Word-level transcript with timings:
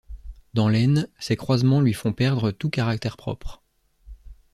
Dans 0.55 0.67
l'Aisne, 0.67 1.07
ces 1.19 1.35
croisements 1.35 1.79
lui 1.79 1.93
font 1.93 2.11
perdre 2.11 2.49
tout 2.49 2.71
caractère 2.71 3.17
propre. 3.17 3.61